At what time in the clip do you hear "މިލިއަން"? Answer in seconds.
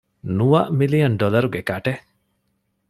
0.77-1.17